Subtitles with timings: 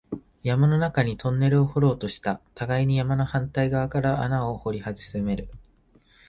[0.41, 5.47] 山の中にトンネルを掘ろうとした、互いに山の反対側から穴を掘り進める